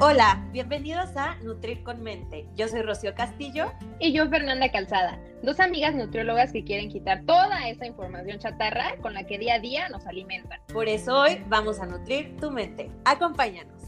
[0.00, 2.48] Hola, bienvenidos a Nutrir con Mente.
[2.56, 3.72] Yo soy Rocío Castillo.
[4.00, 9.14] Y yo Fernanda Calzada, dos amigas nutriólogas que quieren quitar toda esa información chatarra con
[9.14, 10.60] la que día a día nos alimentan.
[10.72, 12.90] Por eso hoy vamos a nutrir tu mente.
[13.04, 13.82] Acompáñanos.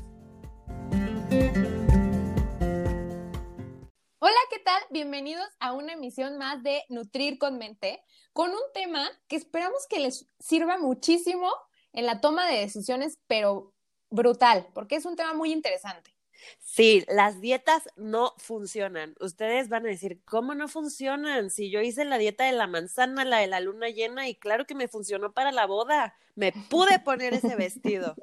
[4.20, 4.80] Hola, ¿qué tal?
[4.90, 8.00] Bienvenidos a una emisión más de Nutrir con Mente,
[8.32, 11.50] con un tema que esperamos que les sirva muchísimo
[11.92, 13.72] en la toma de decisiones, pero
[14.10, 16.16] brutal, porque es un tema muy interesante.
[16.58, 19.14] Sí, las dietas no funcionan.
[19.20, 21.50] Ustedes van a decir, ¿cómo no funcionan?
[21.50, 24.66] Si yo hice la dieta de la manzana, la de la luna llena, y claro
[24.66, 26.14] que me funcionó para la boda.
[26.34, 28.14] Me pude poner ese vestido.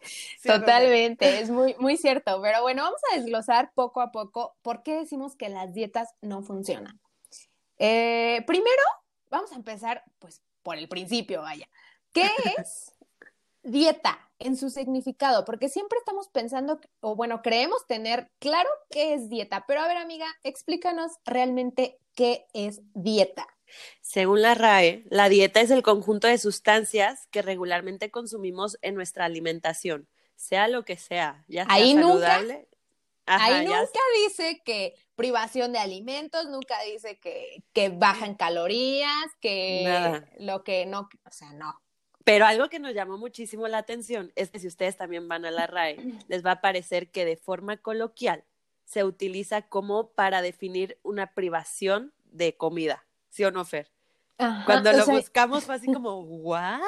[0.44, 2.40] Totalmente, es muy, muy cierto.
[2.42, 6.42] Pero bueno, vamos a desglosar poco a poco por qué decimos que las dietas no
[6.42, 7.00] funcionan.
[7.78, 8.82] Eh, primero,
[9.30, 11.68] vamos a empezar, pues, por el principio, vaya.
[12.12, 12.28] ¿Qué
[12.58, 12.94] es
[13.62, 14.30] dieta?
[14.40, 19.64] en su significado, porque siempre estamos pensando, o bueno, creemos tener claro qué es dieta,
[19.68, 23.46] pero a ver amiga, explícanos realmente qué es dieta.
[24.00, 29.26] Según la RAE, la dieta es el conjunto de sustancias que regularmente consumimos en nuestra
[29.26, 32.54] alimentación, sea lo que sea, ya sea ahí saludable.
[32.54, 32.66] Nunca,
[33.26, 40.64] ahí nunca dice que privación de alimentos, nunca dice que, que bajan calorías, que lo
[40.64, 41.78] que no, o sea, no.
[42.30, 45.50] Pero algo que nos llamó muchísimo la atención es que si ustedes también van a
[45.50, 45.96] la RAE,
[46.28, 48.44] les va a parecer que de forma coloquial
[48.84, 53.90] se utiliza como para definir una privación de comida, ¿sí o no, Fer?
[54.64, 56.80] Cuando lo buscamos fue así como, ¿what?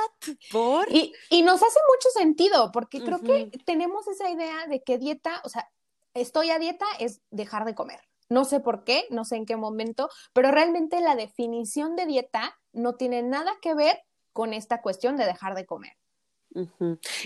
[0.53, 0.87] ¿Por?
[0.93, 5.43] Y, y nos hace mucho sentido, porque creo que tenemos esa idea de que dieta,
[5.43, 5.69] o sea,
[6.15, 7.99] estoy a dieta es dejar de comer.
[8.29, 12.57] No sé por qué, no sé en qué momento, pero realmente la definición de dieta
[12.73, 13.99] no tiene nada que ver
[14.33, 15.97] con esta cuestión de dejar de comer.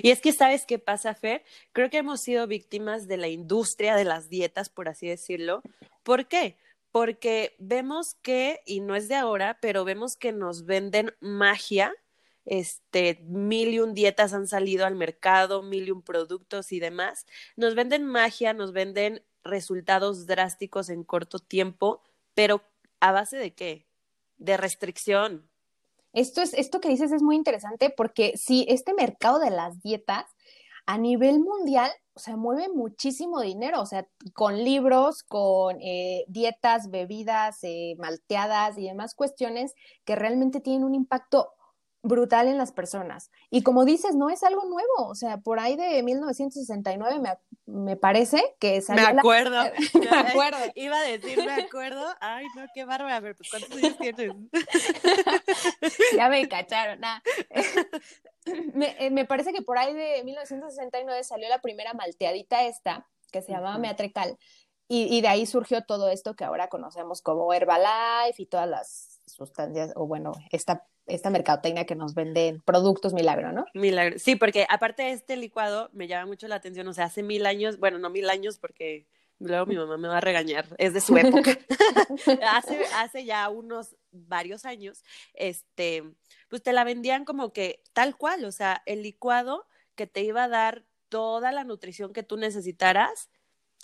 [0.02, 1.42] Y es que, ¿sabes qué pasa, Fer?
[1.72, 5.62] Creo que hemos sido víctimas de la industria de las dietas, por así decirlo.
[6.02, 6.56] ¿Por qué?
[6.92, 11.92] Porque vemos que, y no es de ahora, pero vemos que nos venden magia,
[12.44, 17.26] este, mil y un dietas han salido al mercado, mil y un productos y demás.
[17.56, 22.02] Nos venden magia, nos venden resultados drásticos en corto tiempo,
[22.34, 22.62] pero
[23.00, 23.86] ¿a base de qué?
[24.38, 25.48] De restricción,
[26.16, 30.24] esto, es, esto que dices es muy interesante porque si este mercado de las dietas
[30.86, 36.90] a nivel mundial, o sea, mueve muchísimo dinero, o sea, con libros, con eh, dietas,
[36.90, 39.74] bebidas, eh, malteadas y demás cuestiones
[40.06, 41.52] que realmente tienen un impacto
[42.06, 43.30] brutal en las personas.
[43.50, 47.36] Y como dices, no es algo nuevo, o sea, por ahí de 1969 me,
[47.66, 49.64] me parece que salió Me acuerdo.
[49.94, 50.58] me acuerdo.
[50.74, 52.06] Iba a decir, me acuerdo.
[52.20, 53.14] Ay, no, qué bárbaro.
[53.14, 54.32] A ver, pues, ¿cuántos años tienes?
[56.16, 57.00] ya me cacharon.
[58.74, 63.42] me, eh, me, parece que por ahí de 1969 salió la primera malteadita esta, que
[63.42, 64.38] se llamaba Meatrecal.
[64.88, 69.20] Y, y de ahí surgió todo esto que ahora conocemos como Herbalife y todas las
[69.26, 73.64] sustancias, o bueno, esta esta mercadotecnia que nos venden productos milagro, ¿no?
[73.74, 74.18] Milagro.
[74.18, 77.46] Sí, porque aparte de este licuado me llama mucho la atención, o sea, hace mil
[77.46, 79.06] años, bueno, no mil años porque
[79.38, 81.58] luego mi mamá me va a regañar, es de su época.
[82.48, 86.04] hace, hace ya unos varios años, este,
[86.48, 90.44] pues te la vendían como que tal cual, o sea, el licuado que te iba
[90.44, 93.30] a dar toda la nutrición que tú necesitaras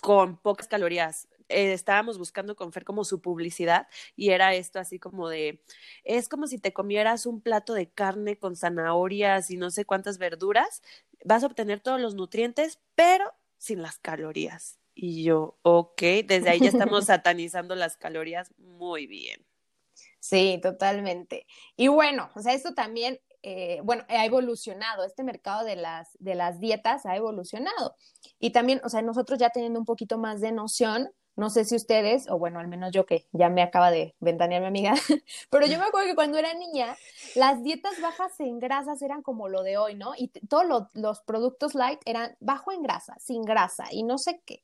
[0.02, 1.28] con pocas calorías.
[1.52, 3.86] Eh, estábamos buscando con Fer como su publicidad
[4.16, 5.62] y era esto así como de,
[6.04, 10.18] es como si te comieras un plato de carne con zanahorias y no sé cuántas
[10.18, 10.82] verduras,
[11.24, 14.78] vas a obtener todos los nutrientes, pero sin las calorías.
[14.94, 19.46] Y yo, ok, desde ahí ya estamos satanizando las calorías muy bien.
[20.20, 21.46] Sí, totalmente.
[21.76, 26.36] Y bueno, o sea, esto también eh, bueno, ha evolucionado, este mercado de las, de
[26.36, 27.96] las dietas ha evolucionado.
[28.38, 31.76] Y también, o sea, nosotros ya teniendo un poquito más de noción, no sé si
[31.76, 34.94] ustedes, o bueno, al menos yo que ya me acaba de ventanear mi amiga,
[35.50, 36.96] pero yo me acuerdo que cuando era niña,
[37.34, 40.12] las dietas bajas en grasas eran como lo de hoy, ¿no?
[40.16, 44.62] Y todos los productos light eran bajo en grasa, sin grasa y no sé qué.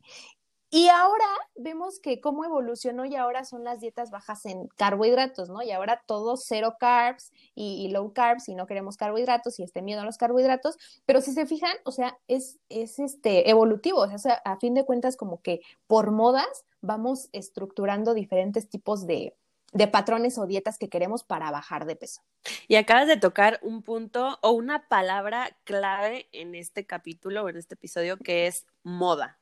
[0.71, 1.25] Y ahora
[1.57, 5.63] vemos que cómo evolucionó y ahora son las dietas bajas en carbohidratos, ¿no?
[5.63, 10.03] Y ahora todo cero carbs y, low carbs y no queremos carbohidratos y este miedo
[10.03, 10.77] a los carbohidratos,
[11.07, 14.85] pero si se fijan, o sea, es, es este evolutivo, o sea, a fin de
[14.85, 19.35] cuentas como que por modas vamos estructurando diferentes tipos de,
[19.73, 22.21] de patrones o dietas que queremos para bajar de peso.
[22.69, 27.57] Y acabas de tocar un punto o una palabra clave en este capítulo o en
[27.57, 29.39] este episodio que es moda.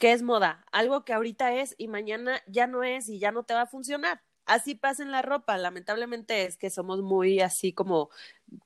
[0.00, 0.64] ¿Qué es moda?
[0.72, 3.66] Algo que ahorita es y mañana ya no es y ya no te va a
[3.66, 4.22] funcionar.
[4.46, 5.58] Así pasa en la ropa.
[5.58, 8.08] Lamentablemente es que somos muy así como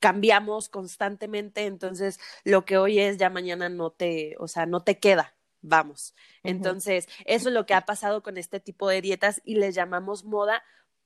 [0.00, 4.98] cambiamos constantemente, entonces lo que hoy es ya mañana no te, o sea, no te
[5.00, 5.34] queda.
[5.60, 6.14] vamos.
[6.44, 10.24] Entonces, eso es lo que ha pasado con este tipo de dietas y les llamamos
[10.24, 10.62] moda.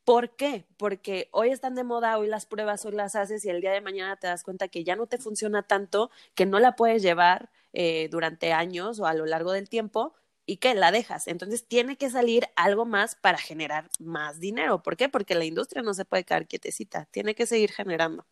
[0.09, 0.65] ¿Por qué?
[0.79, 3.83] Porque hoy están de moda, hoy las pruebas, hoy las haces y el día de
[3.83, 7.51] mañana te das cuenta que ya no te funciona tanto, que no la puedes llevar
[7.75, 10.15] eh, durante años o a lo largo del tiempo
[10.47, 11.29] y que la dejas.
[11.29, 14.83] Entonces tiene que salir algo más para generar más dinero.
[14.83, 15.11] ¿Por qué?
[15.11, 18.25] Porque la industria no se puede quedar quietecita, tiene que seguir generando.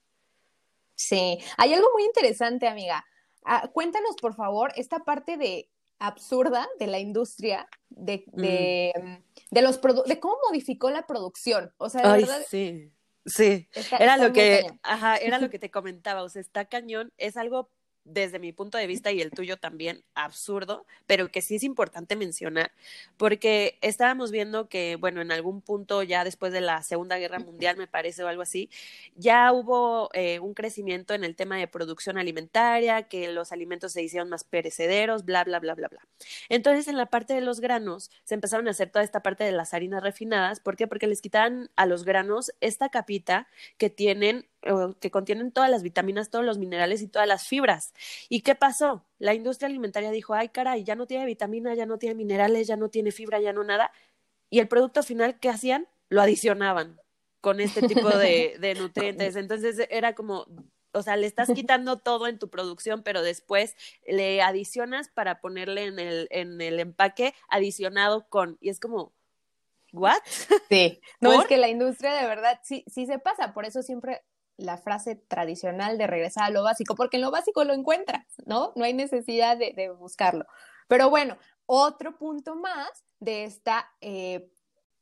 [0.95, 3.05] Sí, hay algo muy interesante, amiga.
[3.45, 8.93] Ah, cuéntanos, por favor, esta parte de absurda de la industria de, de,
[9.51, 11.73] mm, los de cómo modificó la producción.
[11.79, 12.43] O sea, de verdad.
[12.49, 12.93] Sí,
[13.25, 13.69] sí.
[13.99, 16.23] era lo que, ajá, era lo que te comentaba.
[16.23, 17.13] O sea, está cañón.
[17.17, 17.71] Es algo
[18.07, 22.17] desde mi punto de vista y el tuyo también absurdo, pero que sí es importante
[22.17, 22.73] mencionar,
[23.17, 27.77] porque estábamos viendo que, bueno, en algún punto ya después de la Segunda Guerra Mundial,
[27.77, 28.71] me parece, o algo así,
[29.17, 34.03] ya hubo eh, un crecimiento en el tema de producción alimentaria, que los alimentos se
[34.03, 36.07] hicieron más perecederos, bla, bla, bla, bla, bla.
[36.49, 39.53] Entonces, en la parte de los granos, se empezaron a hacer toda esta parte de
[39.53, 40.87] las harinas refinadas, ¿por qué?
[40.87, 43.49] Porque les quitaban a los granos esta capita
[43.79, 44.47] que tienen
[45.01, 47.95] que contienen todas las vitaminas, todos los minerales y todas las fibras.
[48.29, 49.05] ¿Y qué pasó?
[49.19, 52.77] La industria alimentaria dijo, ay caray, ya no tiene vitamina, ya no tiene minerales, ya
[52.77, 53.91] no tiene fibra, ya no nada.
[54.51, 55.89] Y el producto final, ¿qué hacían?
[56.09, 57.01] Lo adicionaban
[57.41, 59.37] con este tipo de, de nutrientes.
[59.37, 60.47] Entonces era como,
[60.93, 63.77] o sea, le estás quitando todo en tu producción, pero después
[64.07, 69.13] le adicionas para ponerle en el, en el empaque adicionado con, y es como,
[69.93, 70.19] ¿what?
[70.69, 74.23] Sí, no es que la industria de verdad sí, sí se pasa, por eso siempre
[74.57, 78.73] la frase tradicional de regresar a lo básico, porque en lo básico lo encuentras, ¿no?
[78.77, 80.47] No hay necesidad de, buscarlo.
[80.89, 81.37] Pero bueno,
[81.67, 84.51] otro punto más de esta eh,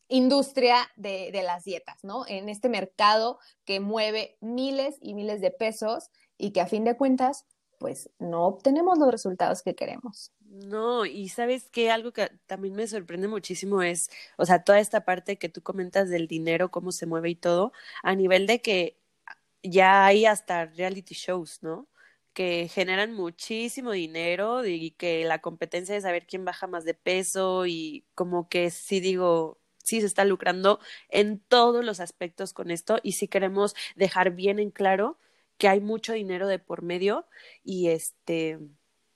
[0.08, 2.26] industria de, de, las dietas, ¿no?
[2.26, 6.96] En este mercado que mueve miles y miles de pesos y que a fin de
[6.96, 7.46] cuentas,
[7.78, 10.32] pues no obtenemos los resultados que queremos.
[10.54, 15.04] No, y sabes que algo que también me sorprende muchísimo es, o sea, toda esta
[15.04, 17.72] parte que tú comentas del dinero, cómo se mueve y todo,
[18.04, 18.96] a nivel de que
[19.64, 21.88] ya hay hasta reality shows, ¿no?
[22.34, 27.66] Que generan muchísimo dinero y que la competencia de saber quién baja más de peso
[27.66, 32.98] y como que sí digo, sí se está lucrando en todos los aspectos con esto
[33.02, 35.18] y sí queremos dejar bien en claro
[35.58, 37.26] que hay mucho dinero de por medio
[37.62, 38.58] y este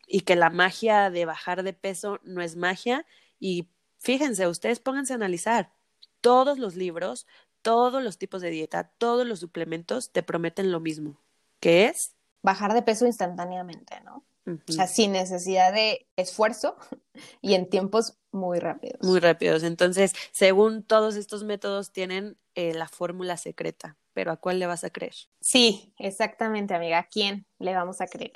[0.06, 3.04] y que la magia de bajar de peso no es magia
[3.38, 3.68] y
[3.98, 5.72] fíjense, ustedes pónganse a analizar
[6.20, 7.26] todos los libros,
[7.68, 11.20] todos los tipos de dieta, todos los suplementos te prometen lo mismo,
[11.60, 14.24] que es bajar de peso instantáneamente, ¿no?
[14.46, 16.78] O sea, sin necesidad de esfuerzo
[17.42, 19.06] y en tiempos muy rápidos.
[19.06, 19.64] Muy rápidos.
[19.64, 23.98] Entonces, según todos estos métodos, tienen eh, la fórmula secreta.
[24.14, 25.14] Pero ¿a cuál le vas a creer?
[25.42, 27.00] Sí, exactamente, amiga.
[27.00, 28.32] ¿A quién le vamos a creer?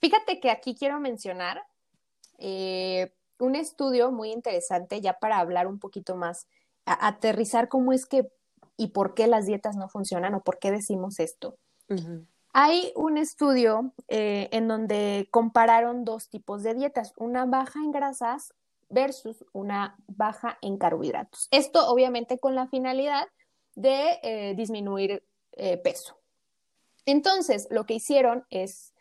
[0.00, 1.60] Fíjate que aquí quiero mencionar
[2.38, 6.46] eh, un estudio muy interesante, ya para hablar un poquito más,
[6.84, 8.28] aterrizar cómo es que
[8.76, 11.56] y por qué las dietas no funcionan o por qué decimos esto.
[12.52, 18.54] Hay un estudio eh, en donde compararon dos tipos de dietas, una baja en grasas
[18.88, 21.48] versus una baja en carbohidratos.
[21.50, 23.26] Esto obviamente con la finalidad
[23.74, 26.16] de eh, disminuir eh, peso.
[27.06, 28.94] Entonces, lo que hicieron es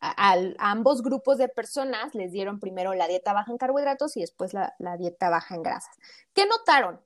[0.00, 4.52] a, ambos grupos de personas les dieron primero la dieta baja en carbohidratos y después
[4.52, 5.96] la, la dieta baja en grasas.
[6.34, 7.00] ¿Qué notaron?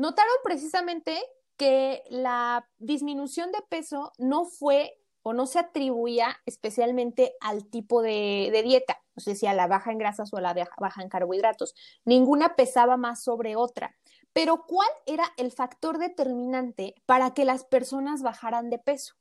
[0.00, 1.22] Notaron precisamente
[1.58, 8.62] que la disminución de peso no fue o no se atribuía especialmente al tipo de,
[8.64, 11.74] dieta, no sé si a la baja en grasas o a la baja en carbohidratos.
[12.06, 13.94] Ninguna pesaba más sobre otra.
[14.32, 19.16] Pero ¿cuál era el factor determinante para que las personas bajaran de peso?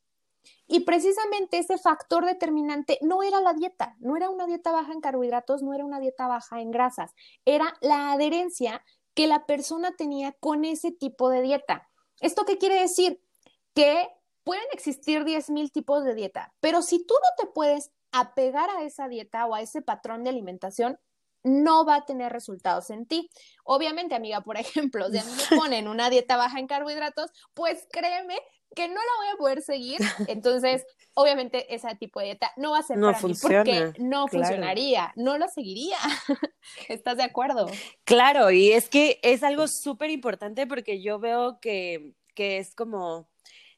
[0.65, 5.01] Y precisamente ese factor determinante no era la dieta, no era una dieta baja en
[5.01, 8.81] carbohidratos, no era una dieta baja en grasas, era la adherencia
[9.19, 11.89] que la persona tenía con ese tipo de dieta.
[12.21, 13.21] ¿Esto qué quiere decir?
[13.75, 14.07] Que
[14.45, 19.09] pueden existir 10.000 tipos de dieta, pero si tú no te puedes apegar a esa
[19.09, 21.01] dieta o a ese patrón de alimentación,
[21.43, 23.29] no va a tener resultados en ti.
[23.65, 27.89] Obviamente, amiga, por ejemplo, si a mí me ponen una dieta baja en carbohidratos, pues
[27.91, 28.39] créeme
[28.75, 29.99] que no la voy a poder seguir.
[30.27, 34.01] Entonces, obviamente, ese tipo de dieta no va a ser no para funciona, mí porque
[34.01, 35.97] no funcionaría, no lo seguiría.
[36.87, 37.67] ¿Estás de acuerdo?
[38.03, 43.29] Claro, y es que es algo súper importante porque yo veo que, que es como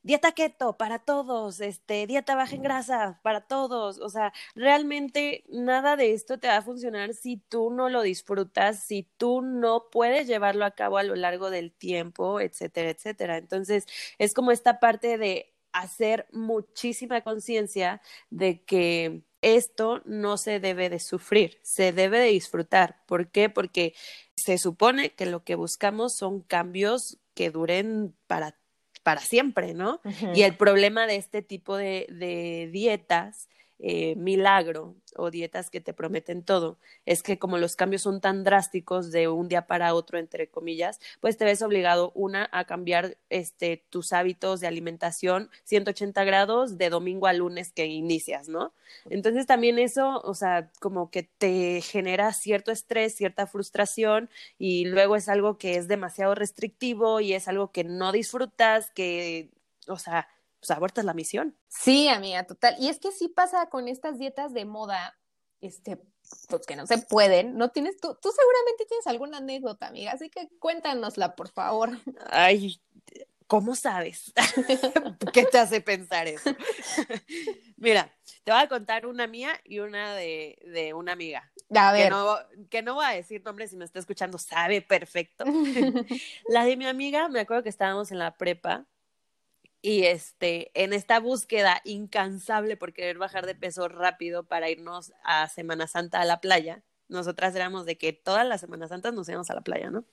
[0.03, 5.95] dieta keto para todos, este, dieta baja en grasa para todos, o sea, realmente nada
[5.95, 10.27] de esto te va a funcionar si tú no lo disfrutas, si tú no puedes
[10.27, 13.37] llevarlo a cabo a lo largo del tiempo, etcétera, etcétera.
[13.37, 13.85] Entonces,
[14.17, 20.99] es como esta parte de hacer muchísima conciencia de que esto no se debe de
[20.99, 23.03] sufrir, se debe de disfrutar.
[23.07, 23.49] ¿Por qué?
[23.49, 23.93] Porque
[24.35, 28.59] se supone que lo que buscamos son cambios que duren para,
[29.03, 30.01] para siempre, ¿no?
[30.35, 33.49] Y el problema de este tipo de, de dietas
[33.83, 38.43] eh, milagro o dietas que te prometen todo, es que como los cambios son tan
[38.43, 43.17] drásticos de un día para otro, entre comillas, pues te ves obligado, una, a cambiar
[43.29, 48.71] este, tus hábitos de alimentación 180 grados de domingo a lunes que inicias, ¿no?
[49.09, 55.15] Entonces también eso, o sea, como que te genera cierto estrés, cierta frustración y luego
[55.15, 59.49] es algo que es demasiado restrictivo y es algo que no disfrutas, que,
[59.87, 60.27] o sea,
[60.61, 61.57] pues abortas la misión.
[61.67, 62.75] Sí, amiga, total.
[62.79, 65.17] Y es que sí pasa con estas dietas de moda,
[65.59, 65.99] este,
[66.47, 67.57] pues que no se pueden.
[67.57, 71.97] No tienes, tú, tú seguramente tienes alguna anécdota, amiga, así que cuéntanosla, por favor.
[72.29, 72.79] Ay,
[73.47, 74.31] ¿cómo sabes?
[75.33, 76.55] ¿Qué te hace pensar eso?
[77.77, 78.13] Mira,
[78.43, 81.51] te voy a contar una mía y una de, de una amiga.
[81.73, 82.03] A ver.
[82.03, 82.37] Que no,
[82.69, 85.43] que no voy a decir nombre si me está escuchando, sabe perfecto.
[86.49, 88.85] la de mi amiga, me acuerdo que estábamos en la prepa
[89.81, 95.47] y este, en esta búsqueda incansable por querer bajar de peso rápido para irnos a
[95.47, 99.49] Semana Santa a la playa, nosotras éramos de que todas las Semanas Santas nos íbamos
[99.49, 100.05] a la playa, ¿no?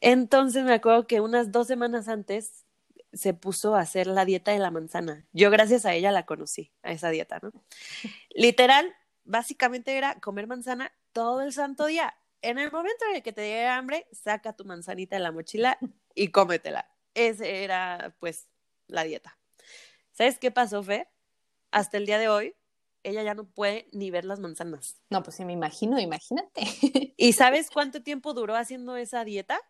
[0.00, 2.64] Entonces me acuerdo que unas dos semanas antes
[3.12, 5.26] se puso a hacer la dieta de la manzana.
[5.32, 7.50] Yo gracias a ella la conocí, a esa dieta, ¿no?
[8.30, 12.14] Literal, básicamente era comer manzana todo el santo día.
[12.42, 15.78] En el momento en el que te llegue hambre, saca tu manzanita de la mochila
[16.14, 16.88] y cómetela.
[17.14, 18.46] Ese era, pues,
[18.88, 19.38] la dieta.
[20.12, 21.08] ¿Sabes qué pasó, Fe?
[21.70, 22.54] Hasta el día de hoy,
[23.02, 24.96] ella ya no puede ni ver las manzanas.
[25.10, 26.62] No, pues sí, me imagino, imagínate.
[27.16, 29.60] ¿Y sabes cuánto tiempo duró haciendo esa dieta?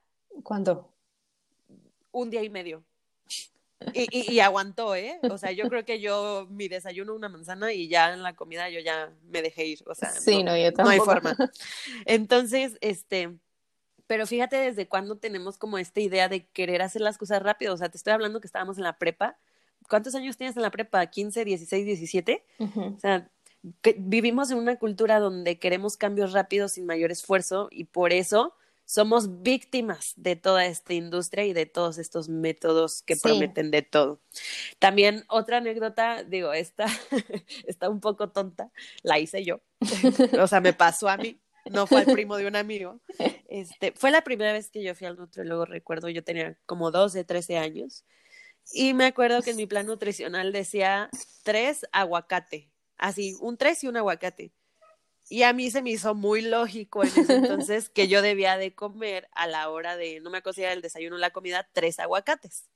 [0.42, 0.94] ¿Cuándo?
[2.12, 2.84] Un día y medio.
[3.92, 5.18] Y, y, aguantó, ¿eh?
[5.30, 8.70] O sea, yo creo que yo mi desayuno una manzana y ya en la comida
[8.70, 9.84] yo ya me dejé ir.
[9.86, 11.36] O sea, sí, no, yo no hay forma.
[12.06, 13.36] Entonces, este,
[14.06, 17.74] pero fíjate desde cuándo tenemos como esta idea de querer hacer las cosas rápido.
[17.74, 19.36] O sea, te estoy hablando que estábamos en la prepa.
[19.88, 21.02] ¿Cuántos años tienes en la prepa?
[21.04, 22.44] ¿15, 16, 17?
[22.58, 23.30] O sea,
[23.98, 29.42] vivimos en una cultura donde queremos cambios rápidos sin mayor esfuerzo y por eso somos
[29.42, 34.20] víctimas de toda esta industria y de todos estos métodos que prometen de todo.
[34.78, 36.86] También otra anécdota, digo, esta
[37.66, 38.70] está un poco tonta,
[39.02, 39.60] la hice yo,
[40.40, 43.00] o sea, me pasó a mí no fue el primo de un amigo.
[43.48, 47.24] Este, fue la primera vez que yo fui al nutriólogo, recuerdo, yo tenía como 12,
[47.24, 48.04] 13 años.
[48.72, 51.08] Y me acuerdo que en mi plan nutricional decía
[51.44, 54.52] tres aguacate, así, un tres y un aguacate.
[55.28, 58.74] Y a mí se me hizo muy lógico en ese entonces que yo debía de
[58.74, 62.68] comer a la hora de, no me acuerdo el desayuno la comida, tres aguacates.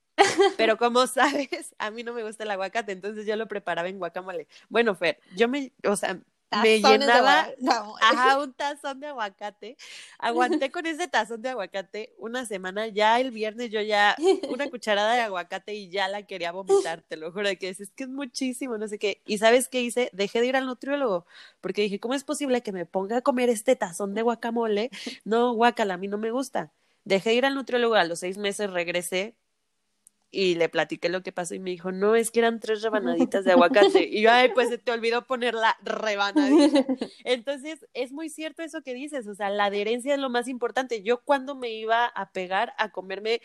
[0.56, 3.99] Pero como sabes, a mí no me gusta el aguacate, entonces yo lo preparaba en
[3.99, 4.49] guacamole.
[4.68, 6.20] Bueno, Fer, yo me, o sea,
[6.50, 7.49] me llenaba
[8.42, 9.76] un tazón de aguacate.
[10.19, 12.88] Aguanté con ese tazón de aguacate una semana.
[12.88, 14.16] Ya el viernes yo ya
[14.49, 17.90] una cucharada de aguacate y ya la quería vomitar, te lo juro, de que es,
[17.95, 19.23] que es muchísimo, no sé qué.
[19.26, 20.11] ¿Y sabes qué hice?
[20.12, 21.26] Dejé de ir al nutriólogo
[21.61, 24.90] porque dije, ¿cómo es posible que me ponga a comer este tazón de guacamole?
[25.25, 26.73] No, guacala, a mí no me gusta.
[27.04, 29.37] Dejé de ir al nutriólogo, a los seis meses regresé
[30.30, 33.44] y le platiqué lo que pasó y me dijo, no, es que eran tres rebanaditas
[33.44, 34.08] de aguacate.
[34.10, 36.87] Y yo, ay, pues se te olvidó poner la rebanadita.
[37.25, 41.02] Entonces, es muy cierto eso que dices, o sea, la adherencia es lo más importante.
[41.02, 43.40] Yo cuando me iba a pegar a comerme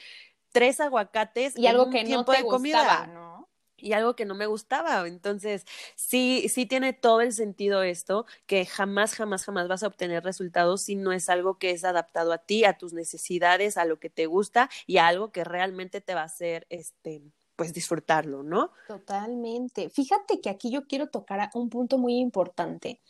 [0.51, 3.50] tres aguacates y algo que no te de comida, ¿no?
[3.86, 5.08] Y algo que no me gustaba.
[5.08, 5.65] Entonces,
[5.96, 10.82] sí, sí tiene todo el sentido esto, que jamás, jamás, jamás vas a obtener resultados
[10.82, 14.10] si no es algo que es adaptado a ti, a tus necesidades, a lo que
[14.10, 17.22] te gusta y a algo que realmente te va a hacer, este,
[17.56, 18.72] pues disfrutarlo, ¿no?
[18.88, 19.92] Totalmente.
[19.92, 23.01] Fíjate que aquí yo quiero tocar un punto muy importante,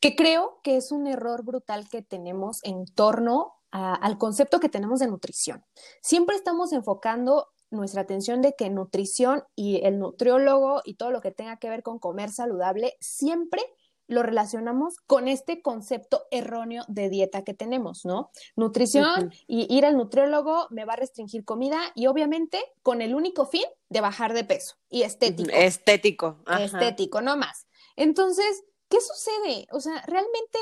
[0.00, 5.00] que creo que es un error brutal que tenemos en torno al concepto que tenemos
[5.00, 5.64] de nutrición.
[6.00, 11.30] Siempre estamos enfocando nuestra atención de que nutrición y el nutriólogo y todo lo que
[11.30, 13.62] tenga que ver con comer saludable siempre
[14.06, 18.30] lo relacionamos con este concepto erróneo de dieta que tenemos, ¿no?
[18.56, 23.46] Nutrición y ir al nutriólogo me va a restringir comida y obviamente con el único
[23.46, 25.50] fin de bajar de peso y estético.
[25.52, 26.38] Estético.
[26.58, 27.66] Estético, no más.
[27.96, 29.66] Entonces, ¿qué sucede?
[29.70, 30.58] O sea, realmente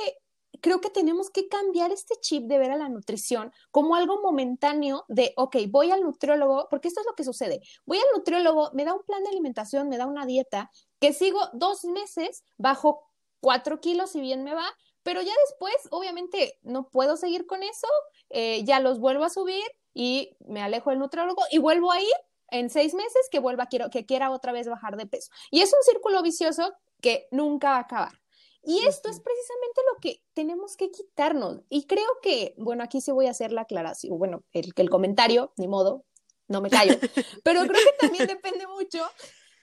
[0.63, 5.05] creo que tenemos que cambiar este chip de ver a la nutrición como algo momentáneo
[5.09, 7.61] de, ok, voy al nutriólogo, porque esto es lo que sucede.
[7.85, 11.41] Voy al nutriólogo, me da un plan de alimentación, me da una dieta, que sigo
[11.53, 14.67] dos meses, bajo cuatro kilos si bien me va,
[15.03, 17.89] pero ya después, obviamente, no puedo seguir con eso,
[18.31, 22.15] eh, ya los vuelvo a subir y me alejo del nutriólogo y vuelvo a ir
[22.49, 25.33] en seis meses que vuelva, quiero, que quiera otra vez bajar de peso.
[25.51, 28.22] Y es un círculo vicioso que nunca va a acabar.
[28.65, 31.61] Y esto es precisamente lo que tenemos que quitarnos.
[31.69, 35.53] Y creo que, bueno, aquí sí voy a hacer la aclaración, bueno, el, el comentario,
[35.57, 36.05] ni modo,
[36.49, 36.95] no me callo,
[37.45, 39.05] pero creo que también depende mucho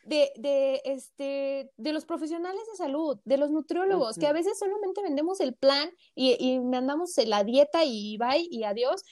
[0.04, 5.02] de, de, este, de los profesionales de salud, de los nutriólogos, que a veces solamente
[5.02, 9.04] vendemos el plan y, y mandamos la dieta y bye y adiós.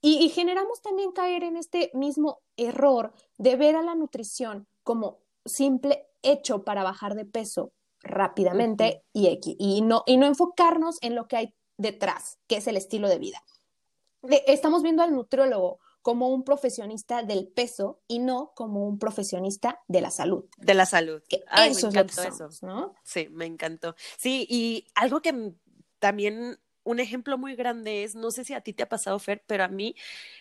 [0.00, 5.20] Y, y, generamos también caer en este mismo error de ver a la nutrición como
[5.44, 7.72] simple hecho para bajar de peso
[8.06, 12.76] rápidamente y, y, no, y no enfocarnos en lo que hay detrás, que es el
[12.76, 13.42] estilo de vida.
[14.46, 20.00] estamos viendo al nutriólogo como un profesionista del peso y no como un profesionista de
[20.00, 20.44] la salud.
[20.56, 21.20] De la salud.
[21.28, 22.48] Que eso me es lo eso.
[22.62, 22.94] ¿no?
[23.02, 23.96] Sí, me encantó.
[24.16, 25.52] Sí, y algo que
[25.98, 29.42] también un ejemplo muy grande es, no sé si a ti te ha pasado, Fer,
[29.48, 29.96] pero a mí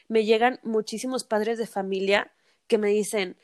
[0.08, 2.32] me llegan muchísimos padres de familia
[2.68, 3.36] que me dicen,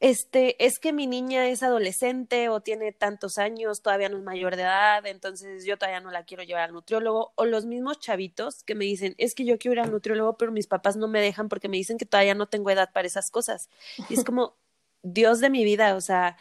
[0.00, 4.56] este, es que mi niña es adolescente o tiene tantos años, todavía no es mayor
[4.56, 8.62] de edad, entonces yo todavía no la quiero llevar al nutriólogo, o los mismos chavitos
[8.62, 11.20] que me dicen, es que yo quiero ir al nutriólogo, pero mis papás no me
[11.20, 13.70] dejan porque me dicen que todavía no tengo edad para esas cosas.
[14.10, 14.56] Y es como,
[15.02, 16.36] Dios de mi vida, o sea,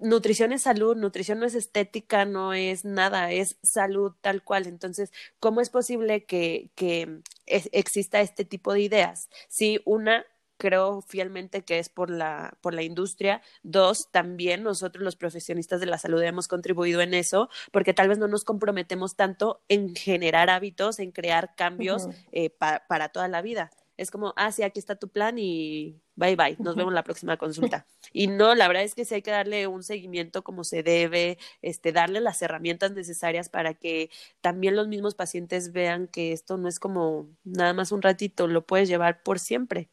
[0.00, 4.66] nutrición es salud, nutrición no es estética, no es nada, es salud tal cual.
[4.66, 9.28] Entonces, ¿cómo es posible que, que exista este tipo de ideas?
[9.48, 10.24] Si una
[10.56, 13.42] creo fielmente que es por la, por la industria.
[13.62, 18.18] Dos, también nosotros los profesionistas de la salud hemos contribuido en eso, porque tal vez
[18.18, 23.70] no nos comprometemos tanto en generar hábitos, en crear cambios eh, para toda la vida.
[23.96, 27.36] Es como, ah, sí, aquí está tu plan y bye bye, nos vemos la próxima
[27.36, 27.86] consulta.
[28.12, 31.38] Y no, la verdad es que sí hay que darle un seguimiento como se debe,
[31.62, 34.10] este, darle las herramientas necesarias para que
[34.40, 38.66] también los mismos pacientes vean que esto no es como nada más un ratito, lo
[38.66, 39.90] puedes llevar por siempre.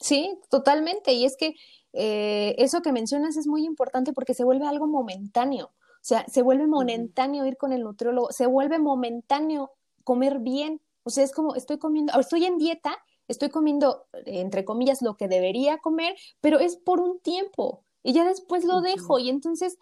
[0.00, 1.12] Sí, totalmente.
[1.12, 1.54] Y es que
[1.92, 5.66] eh, eso que mencionas es muy importante porque se vuelve algo momentáneo.
[5.66, 9.70] O sea, se vuelve momentáneo ir con el nutriólogo, se vuelve momentáneo
[10.02, 10.80] comer bien.
[11.04, 15.28] O sea, es como estoy comiendo, estoy en dieta, estoy comiendo, entre comillas, lo que
[15.28, 19.18] debería comer, pero es por un tiempo y ya después lo dejo.
[19.18, 19.78] Y entonces,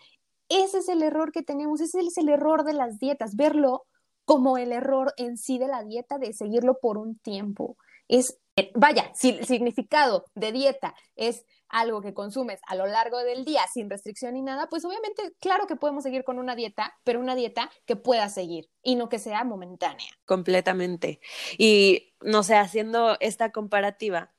[0.49, 3.85] ese es el error que tenemos, ese es el error de las dietas, verlo
[4.25, 7.77] como el error en sí de la dieta de seguirlo por un tiempo.
[8.09, 8.39] Es
[8.75, 13.63] vaya, si el significado de dieta es algo que consumes a lo largo del día
[13.73, 17.35] sin restricción ni nada, pues obviamente, claro que podemos seguir con una dieta, pero una
[17.35, 20.11] dieta que pueda seguir y no que sea momentánea.
[20.27, 21.21] Completamente.
[21.59, 24.33] Y, no sé, haciendo esta comparativa,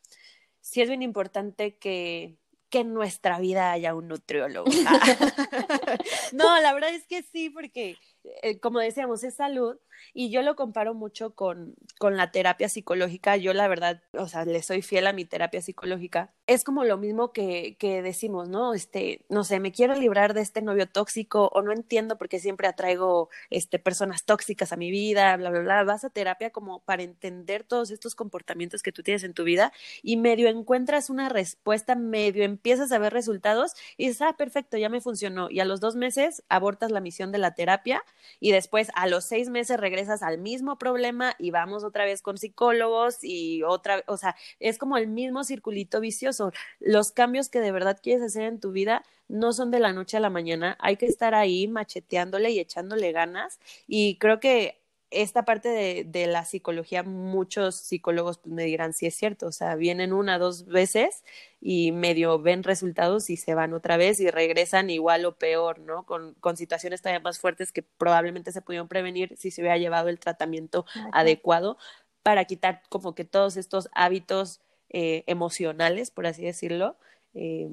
[0.62, 2.38] sí es bien importante que,
[2.69, 4.69] que en nuestra vida haya un nutriólogo.
[6.34, 7.98] no, la verdad es que sí, porque,
[8.41, 9.77] eh, como decíamos, es salud
[10.13, 13.38] y yo lo comparo mucho con, con la terapia psicológica.
[13.38, 16.33] Yo la verdad, o sea, le soy fiel a mi terapia psicológica.
[16.47, 18.73] Es como lo mismo que, que decimos, ¿no?
[18.73, 22.39] Este, no sé, me quiero librar de este novio tóxico o no entiendo por qué
[22.39, 25.83] siempre atraigo este, personas tóxicas a mi vida, bla, bla, bla.
[25.83, 29.71] Vas a terapia como para entender todos estos comportamientos que tú tienes en tu vida
[30.01, 34.89] y medio encuentras una respuesta, medio empiezas a ver resultados y dices, ah, perfecto, ya
[34.89, 35.49] me funcionó.
[35.49, 38.03] Y a los dos meses abortas la misión de la terapia
[38.39, 42.38] y después a los seis meses regresas al mismo problema y vamos otra vez con
[42.38, 46.52] psicólogos y otra, o sea, es como el mismo circulito vicioso.
[46.80, 50.17] Los cambios que de verdad quieres hacer en tu vida no son de la noche
[50.17, 54.83] a la mañana, hay que estar ahí macheteándole y echándole ganas y creo que
[55.13, 59.52] esta parte de, de, la psicología, muchos psicólogos pues, me dirán si es cierto, o
[59.52, 61.23] sea, vienen una, dos veces
[61.62, 66.06] y medio ven resultados y se van otra vez y regresan igual o peor, ¿no?
[66.06, 70.10] Con, con situaciones todavía más fuertes que probablemente se pudieron prevenir si se hubiera llevado
[70.10, 71.78] el tratamiento adecuado
[72.23, 76.97] para quitar como que todos estos hábitos eh, emocionales, por así decirlo.
[77.34, 77.69] Eh,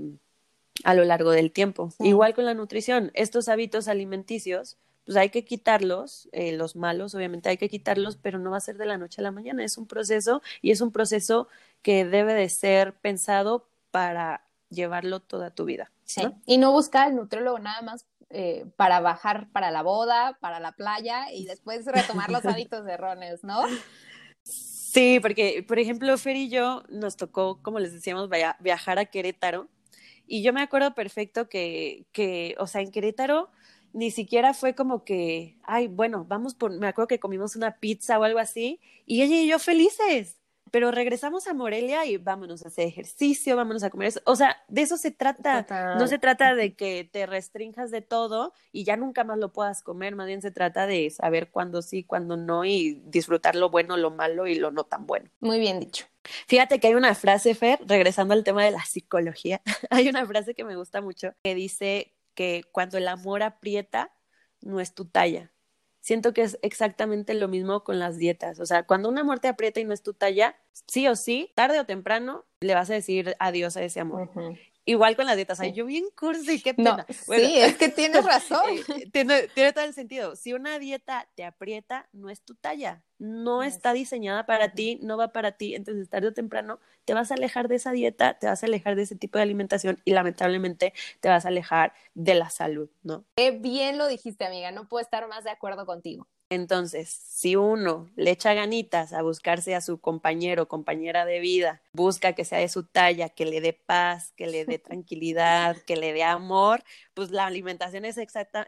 [0.85, 1.93] a lo largo del tiempo.
[1.99, 7.49] Igual con la nutrición, estos hábitos alimenticios, pues hay que quitarlos, eh, los malos obviamente
[7.49, 9.79] hay que quitarlos, pero no va a ser de la noche a la mañana, es
[9.79, 11.49] un proceso y es un proceso
[11.83, 15.91] que debe de ser pensado para llevarlo toda tu vida.
[16.05, 16.23] Sí.
[16.47, 20.73] Y no buscar el nutriólogo nada más eh, para bajar para la boda, para la
[20.73, 23.63] playa y después retomar los hábitos erróneos, ¿no?
[24.45, 28.29] Sí, porque, por ejemplo, Fer y yo nos tocó, como les decíamos,
[28.61, 29.69] viajar a Querétaro.
[30.27, 33.51] Y yo me acuerdo perfecto que, que, o sea, en Querétaro
[33.93, 38.19] ni siquiera fue como que, ay, bueno, vamos por, me acuerdo que comimos una pizza
[38.19, 42.69] o algo así, y ella y yo felices, pero regresamos a Morelia y vámonos a
[42.69, 44.21] hacer ejercicio, vámonos a comer eso.
[44.25, 45.67] O sea, de eso se trata.
[45.99, 49.83] No se trata de que te restrinjas de todo y ya nunca más lo puedas
[49.83, 53.97] comer, más bien se trata de saber cuándo sí, cuándo no y disfrutar lo bueno,
[53.97, 55.31] lo malo y lo no tan bueno.
[55.41, 56.07] Muy bien dicho.
[56.47, 60.55] Fíjate que hay una frase, Fer, regresando al tema de la psicología, hay una frase
[60.55, 64.15] que me gusta mucho que dice que cuando el amor aprieta,
[64.63, 65.53] no es tu talla.
[66.01, 68.61] Siento que es exactamente lo mismo con las dietas.
[68.61, 71.53] O sea, cuando un amor te aprieta y no es tu talla, sí o sí,
[71.55, 74.31] tarde o temprano, le vas a decir adiós a ese amor.
[74.85, 77.07] Igual con las dietas, ay, yo bien cursi, qué pena.
[77.09, 78.61] sí, es que tienes razón.
[78.89, 80.37] Eh, tiene, tiene, todo el sentido.
[80.37, 85.17] Si una dieta te aprieta, no es tu talla, no está diseñada para ti, no
[85.17, 88.47] va para ti, entonces tarde o temprano te vas a alejar de esa dieta, te
[88.47, 92.35] vas a alejar de ese tipo de alimentación y lamentablemente te vas a alejar de
[92.35, 93.25] la salud, ¿no?
[93.37, 96.27] Qué bien lo dijiste, amiga, no puedo estar más de acuerdo contigo.
[96.51, 101.81] Entonces, si uno le echa ganitas a buscarse a su compañero o compañera de vida,
[101.93, 105.97] busca que sea de su talla, que le dé paz, que le dé tranquilidad, que
[105.97, 106.83] le dé amor,
[107.15, 108.67] pues la alimentación es exacta,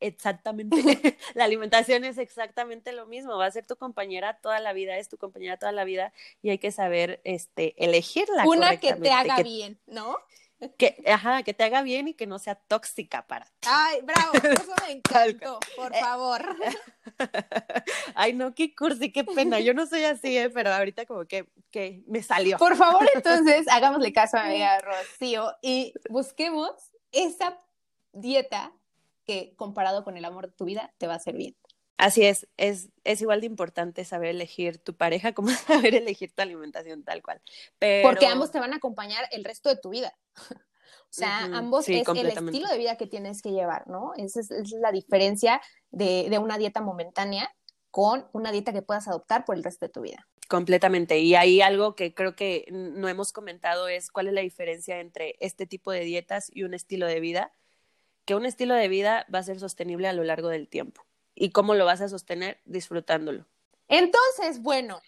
[0.00, 0.76] exactamente,
[1.34, 5.10] la alimentación es exactamente lo mismo, va a ser tu compañera toda la vida, es
[5.10, 8.46] tu compañera toda la vida y hay que saber este, elegirla.
[8.46, 10.16] Una que te haga bien, ¿no?
[10.76, 13.68] Que, ajá, que te haga bien y que no sea tóxica para ti.
[13.68, 16.56] Ay, bravo, eso me encantó, por eh, favor.
[18.14, 19.60] Ay, no, qué cursi, qué pena.
[19.60, 20.50] Yo no soy así, ¿eh?
[20.50, 22.58] pero ahorita como que, que me salió.
[22.58, 26.72] Por favor, entonces, hagámosle caso a mi amiga Rocío y busquemos
[27.12, 27.56] esa
[28.12, 28.72] dieta
[29.24, 31.54] que comparado con el amor de tu vida te va a hacer bien.
[31.98, 36.42] Así es, es, es igual de importante saber elegir tu pareja como saber elegir tu
[36.42, 37.42] alimentación tal cual.
[38.02, 40.16] Porque ambos te van a acompañar el resto de tu vida.
[41.10, 44.12] O sea, ambos es el estilo de vida que tienes que llevar, ¿no?
[44.18, 45.58] Esa es, la diferencia
[45.90, 47.50] de, de, una dieta momentánea
[47.90, 50.28] con una dieta que puedas adoptar por el resto de tu vida.
[50.48, 51.18] Completamente.
[51.18, 55.36] Y hay algo que creo que no hemos comentado es cuál es la diferencia entre
[55.40, 57.52] este tipo de dietas y un estilo de vida.
[58.26, 61.07] Que un estilo de vida va a ser sostenible a lo largo del tiempo.
[61.40, 62.60] ¿Y cómo lo vas a sostener?
[62.64, 63.46] Disfrutándolo.
[63.86, 65.00] Entonces, bueno,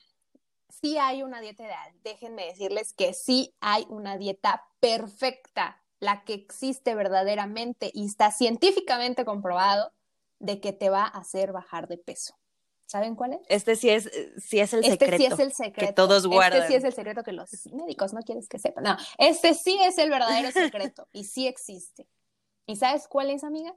[0.69, 1.93] sí hay una dieta ideal.
[2.05, 9.25] Déjenme decirles que sí hay una dieta perfecta, la que existe verdaderamente y está científicamente
[9.25, 9.93] comprobado
[10.39, 12.37] de que te va a hacer bajar de peso.
[12.87, 13.41] ¿Saben cuál es?
[13.49, 15.17] Este sí es, sí es el este secreto.
[15.17, 15.87] sí es el secreto.
[15.87, 16.63] Que todos guardan.
[16.63, 18.85] Este sí es el secreto que los médicos no quieres que sepan.
[18.85, 22.09] No, este sí es el verdadero secreto y sí existe.
[22.67, 23.77] ¿Y sabes cuál es, amiga?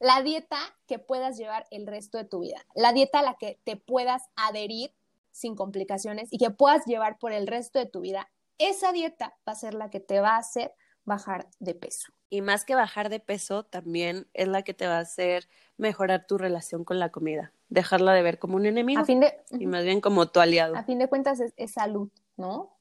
[0.00, 3.60] La dieta que puedas llevar el resto de tu vida, la dieta a la que
[3.64, 4.94] te puedas adherir
[5.30, 9.52] sin complicaciones y que puedas llevar por el resto de tu vida, esa dieta va
[9.52, 12.12] a ser la que te va a hacer bajar de peso.
[12.28, 16.26] Y más que bajar de peso, también es la que te va a hacer mejorar
[16.26, 19.02] tu relación con la comida, dejarla de ver como un enemigo
[19.50, 20.74] y más bien como tu aliado.
[20.76, 22.76] A fin de cuentas es, salud, ¿no?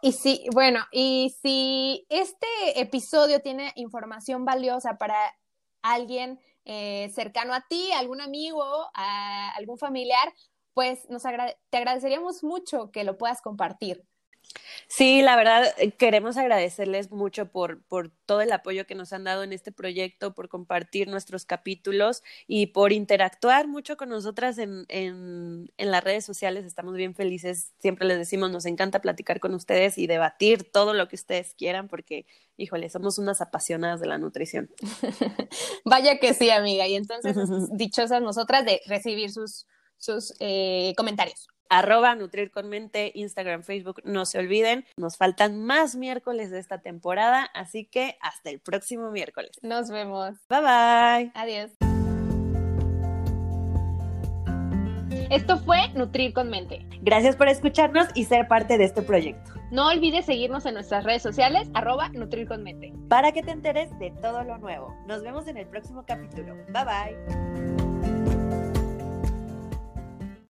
[0.00, 5.16] Y sí, bueno, y si este episodio tiene información valiosa para
[5.82, 10.32] alguien eh, cercano a ti, algún amigo, a algún familiar,
[10.74, 14.04] pues nos te agradeceríamos mucho que lo puedas compartir.
[14.88, 19.24] Sí, la verdad, eh, queremos agradecerles mucho por, por todo el apoyo que nos han
[19.24, 24.86] dado en este proyecto, por compartir nuestros capítulos y por interactuar mucho con nosotras en,
[24.88, 26.64] en, en las redes sociales.
[26.64, 27.72] Estamos bien felices.
[27.78, 31.88] Siempre les decimos, nos encanta platicar con ustedes y debatir todo lo que ustedes quieran
[31.88, 34.70] porque, híjole, somos unas apasionadas de la nutrición.
[35.84, 36.86] Vaya que sí, amiga.
[36.86, 37.36] Y entonces,
[37.76, 39.66] dichosas nosotras de recibir sus,
[39.98, 44.84] sus eh, comentarios arroba Nutrir con Mente, Instagram, Facebook, no se olviden.
[44.96, 49.52] Nos faltan más miércoles de esta temporada, así que hasta el próximo miércoles.
[49.62, 50.36] Nos vemos.
[50.48, 51.32] Bye bye.
[51.34, 51.70] Adiós.
[55.30, 56.86] Esto fue Nutrir con Mente.
[57.02, 59.52] Gracias por escucharnos y ser parte de este proyecto.
[59.70, 62.94] No olvides seguirnos en nuestras redes sociales, arroba Nutrir con Mente.
[63.08, 64.96] Para que te enteres de todo lo nuevo.
[65.06, 66.56] Nos vemos en el próximo capítulo.
[66.72, 67.87] Bye bye.